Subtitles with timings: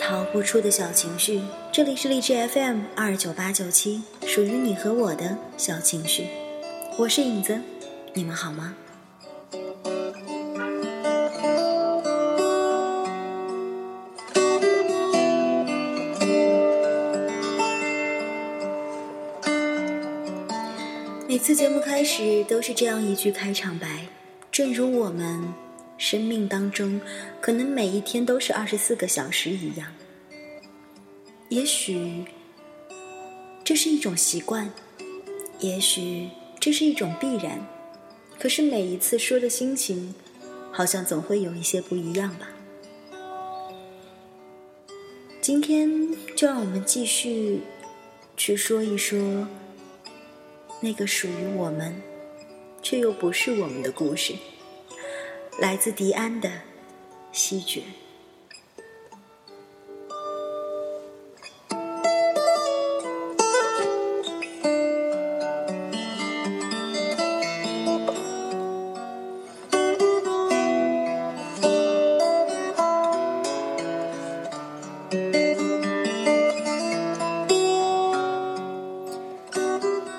[0.00, 1.40] 逃不出的小情绪。
[1.72, 6.26] 这里是荔枝 FM 二九八九七，属于你和我的小情绪。
[6.96, 7.60] 我是影子，
[8.14, 8.74] 你们好吗？
[21.26, 24.06] 每次节目开始都是这样一句开场白，
[24.50, 25.54] 正如我们
[25.98, 27.00] 生命当中
[27.40, 29.92] 可能每一天都是二十四个小时一样。
[31.48, 32.24] 也许
[33.64, 34.70] 这是一种习惯，
[35.58, 37.66] 也许这是一种必然，
[38.38, 40.14] 可是每一次说的心情，
[40.70, 42.48] 好像总会有一些不一样吧。
[45.40, 45.90] 今天
[46.36, 47.60] 就让我们继续
[48.36, 49.46] 去说一说。
[50.80, 51.92] 那个属于我们，
[52.82, 54.32] 却又不是我们的故事，
[55.60, 56.48] 来自迪安的
[57.32, 57.80] 《西决》。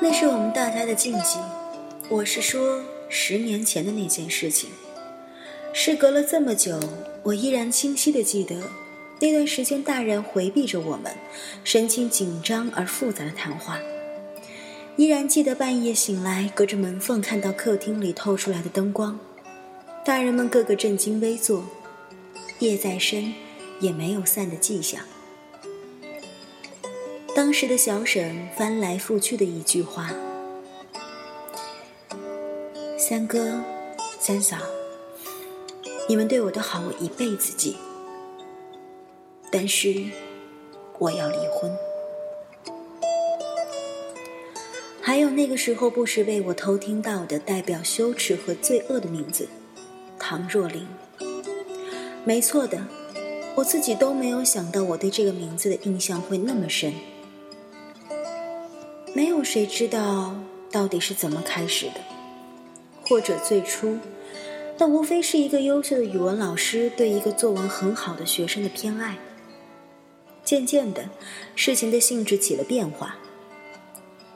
[0.00, 1.38] 那是我们大家的禁忌，
[2.08, 4.70] 我是说十年前的那件事情。
[5.86, 6.80] 事隔了这么久，
[7.22, 8.56] 我依然清晰的记得
[9.20, 11.14] 那段时间，大人回避着我们，
[11.62, 13.78] 神情紧张而复杂的谈话。
[14.96, 19.16] 依然记得半夜醒来，隔着门缝看到客厅里透出来的灯光，
[20.04, 21.64] 大人们个个正襟危坐，
[22.58, 23.32] 夜再深，
[23.78, 25.00] 也没有散的迹象。
[27.32, 30.10] 当时的小沈翻来覆去的一句话。
[32.98, 33.60] 三哥，
[34.18, 34.56] 三嫂，
[36.08, 37.76] 你们对我的好，我一辈子记。
[39.50, 40.04] 但是，
[40.98, 41.76] 我要离婚。
[45.00, 49.48] 还有那个时候不时被我偷听到的代表羞耻和罪恶的名字，
[50.16, 50.86] 唐若琳。
[52.24, 52.86] 没错的，
[53.56, 56.92] 我自己都没有想到我对这个名字的印象会那么深。
[59.12, 60.36] 没有谁知道
[60.70, 62.00] 到底是怎么开始的。
[63.08, 63.96] 或者最初，
[64.78, 69.16] 那无非是一个优秀的语文老师对一个作文很好的学生的偏爱。
[70.44, 71.08] 渐渐的，
[71.54, 73.16] 事情的性质起了变化。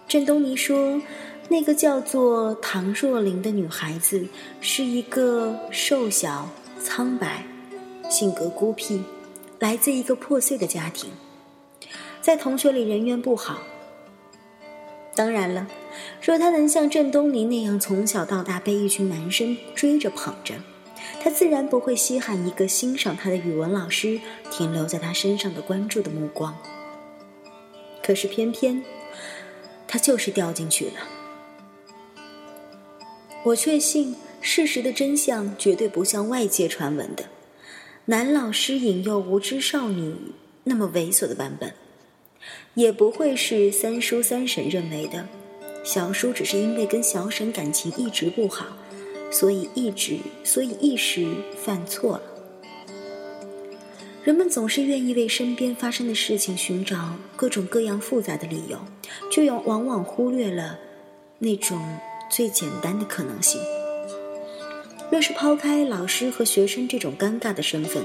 [0.09, 1.01] 郑东尼说，
[1.49, 4.27] 那个叫做唐若琳的女孩子
[4.61, 6.49] 是一个瘦小、
[6.83, 7.45] 苍白、
[8.09, 9.03] 性格孤僻，
[9.59, 11.11] 来自一个破碎的家庭，
[12.21, 13.59] 在同学里人缘不好。
[15.15, 15.67] 当然了。
[16.21, 20.55] 若他能像郑东尼那样从小到大被一群男生追着捧着，
[21.23, 26.57] 他自然不会稀罕一个欣赏他的语文老师停留在他身上的关注的目光。
[28.03, 28.83] 可是偏偏，
[29.87, 30.93] 他就是掉进去了。
[33.43, 37.25] 我确信事实的真相绝对不像外界传闻的，
[38.07, 40.15] 男老师引诱无知少女
[40.65, 41.73] 那么猥琐的版本，
[42.75, 45.27] 也不会是三叔三婶认为的。
[45.83, 48.67] 小叔只是因为跟小沈感情一直不好，
[49.31, 51.27] 所以一直，所以一时
[51.57, 52.23] 犯错了。
[54.23, 58.79] 人们总是愿意为身边发生的事情寻找各种各样复杂的理由，
[59.33, 60.79] 却又往往忽略了
[61.39, 61.81] 那种
[62.31, 63.61] 最简单的可能性。
[65.11, 68.05] 若是抛开老师和学生这种尴尬的身份，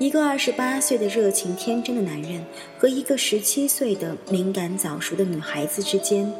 [0.00, 2.42] 一个二十八岁的热情天真的男人
[2.78, 6.32] 和一个十七岁的敏感早熟的女孩子之间。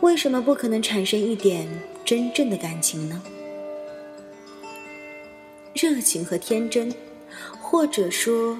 [0.00, 1.66] 为什么不可能产生一点
[2.04, 3.20] 真正的感情呢？
[5.74, 6.94] 热情和天真，
[7.60, 8.56] 或者说，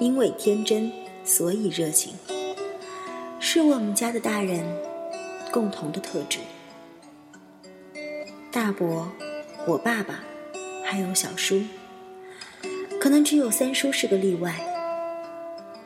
[0.00, 0.90] 因为天真，
[1.24, 2.14] 所以热情，
[3.38, 4.64] 是我们家的大人
[5.52, 6.40] 共同的特质。
[8.50, 9.08] 大伯、
[9.64, 10.24] 我爸爸，
[10.84, 11.62] 还有小叔，
[13.02, 14.54] 可能只有三叔是个例外。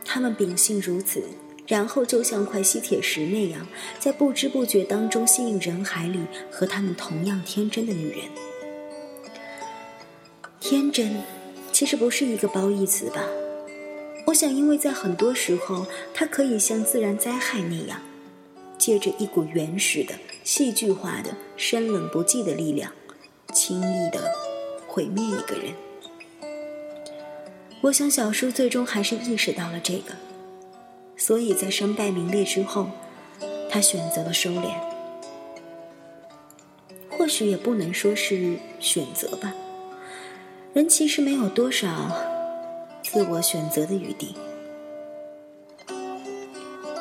[0.04, 1.22] 他们秉性如此。
[1.66, 3.66] 然后就像块吸铁石那样，
[3.98, 6.20] 在不知不觉当中吸引人海里
[6.50, 8.20] 和他们同样天真的女人。
[10.60, 11.22] 天真，
[11.72, 13.24] 其实不是一个褒义词吧？
[14.26, 18.00] 我想，因为在很多时候，它可以像自然灾害那样，
[18.78, 20.14] 借着一股原始的、
[20.44, 22.92] 戏剧化的、生冷不忌的力量，
[23.52, 24.20] 轻易的
[24.86, 25.72] 毁灭一个人。
[27.86, 30.12] 我想，小叔最终还是意识到了这个。
[31.16, 32.90] 所以在身败名裂之后，
[33.70, 34.74] 他选择了收敛。
[37.08, 39.54] 或许也不能说是选择吧。
[40.74, 42.10] 人其实没有多少
[43.04, 44.34] 自我选择的余地。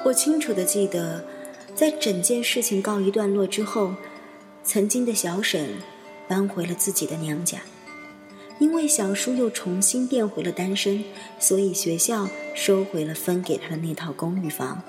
[0.04, 1.26] 我清楚的记得，
[1.74, 3.96] 在整件事情告一段落之后，
[4.64, 5.68] 曾经的小沈
[6.28, 7.58] 搬回了自己的娘家，
[8.60, 11.04] 因为小叔又重新变回了单身，
[11.40, 14.81] 所以学校收回了分给他的那套公寓房。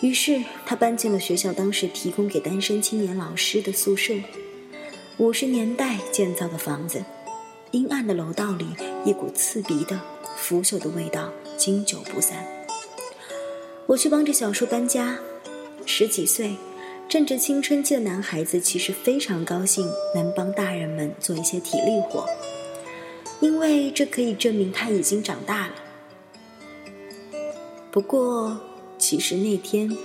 [0.00, 4.14] 于是他搬进了学校当时提供给单身青年老师的宿舍，
[5.16, 7.02] 五十年代建造的房子，
[7.70, 8.66] 阴暗的楼道里
[9.04, 9.98] 一股刺鼻的
[10.36, 12.46] 腐朽的味道经久不散。
[13.86, 15.16] 我去帮着小叔搬家，
[15.86, 16.56] 十几岁。
[17.08, 22.28] 正值青春期的男孩子其实非常高兴能帮大人们做一些体力活，
[23.40, 25.74] 因为这可以证明他已经长大了。
[27.92, 28.60] 不过，
[28.98, 29.96] 其实那天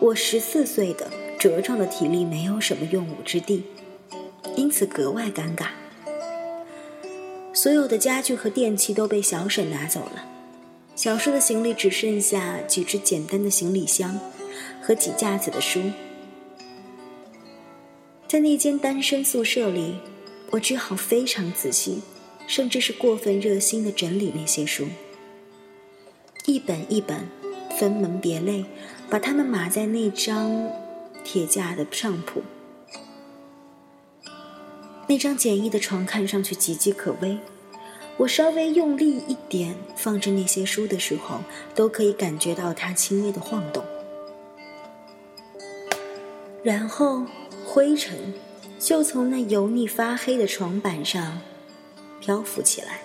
[0.00, 3.64] 我十四岁的茁壮的体力没有什么用武之地，
[4.56, 5.66] 因此格外尴尬。
[7.52, 10.24] 所有的家具和电器都被小沈拿走了，
[10.96, 14.18] 小叔的行李只剩下几只简单的行李箱
[14.80, 15.82] 和几架子的书。
[18.32, 19.96] 在那间单身宿舍里，
[20.52, 22.00] 我只好非常仔细，
[22.46, 24.86] 甚至是过分热心的整理那些书，
[26.46, 27.28] 一本一本，
[27.78, 28.64] 分门别类，
[29.10, 30.66] 把它们码在那张
[31.22, 32.40] 铁架的上铺。
[35.06, 37.36] 那张简易的床看上去岌岌可危，
[38.16, 41.40] 我稍微用力一点放置那些书的时候，
[41.74, 43.84] 都可以感觉到它轻微的晃动，
[46.62, 47.26] 然后。
[47.74, 48.34] 灰尘
[48.78, 51.40] 就从那油腻发黑的床板上
[52.20, 53.00] 漂浮起来。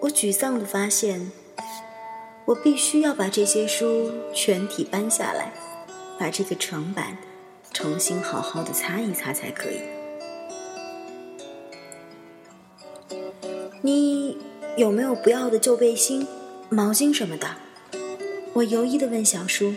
[0.00, 1.30] 我沮丧地发现，
[2.46, 5.52] 我必须要把这些书全体搬下来，
[6.18, 7.18] 把这个床板
[7.74, 9.82] 重新好好的擦一擦才可以。
[13.82, 14.38] 你
[14.78, 16.26] 有没有不要的旧背心、
[16.70, 17.48] 毛巾什么的？
[18.54, 19.74] 我犹豫地问小叔。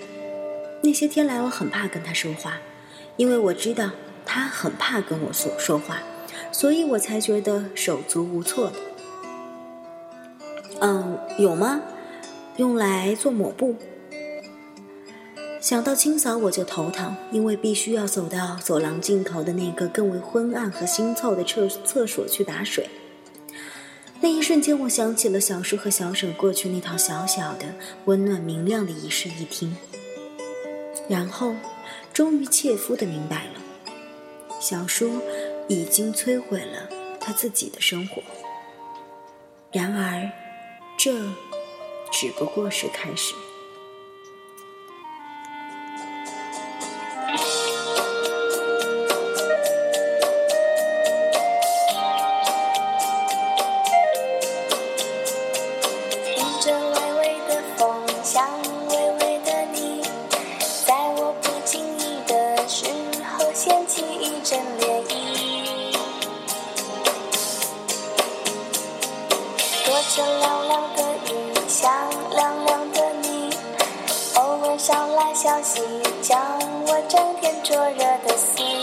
[0.82, 2.58] 那些天来，我很怕跟他说话。
[3.18, 3.90] 因为我知道
[4.26, 5.98] 他很怕跟我说说话，
[6.52, 8.74] 所以我才觉得手足无措的。
[10.80, 11.82] 嗯，有吗？
[12.58, 13.76] 用来做抹布。
[15.60, 22.88] 想到清扫我就头疼，因为必须要走到走廊尽头的那个更为昏暗和腥臭的厕厕所去打水。
[24.22, 27.66] 那一瞬间，我想起了小叔和小婶过去那套小小的、
[28.06, 29.76] 温暖明亮的一室一厅，
[31.10, 31.56] 然后。
[32.18, 33.62] 终于切肤的明白了，
[34.60, 35.22] 小说
[35.68, 38.24] 已经摧毁了他自己的生活。
[39.72, 40.28] 然而，
[40.98, 41.14] 这
[42.12, 43.36] 只不过是开始。
[70.08, 71.92] 声凉凉的雨，像
[72.32, 73.50] 凉凉的你。
[74.36, 75.82] 偶尔捎来消息，
[76.22, 76.40] 将
[76.88, 78.77] 我整天灼热的心。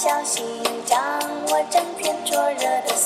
[0.00, 0.42] 消息，
[0.86, 0.98] 掌
[1.48, 2.96] 握整天灼热的。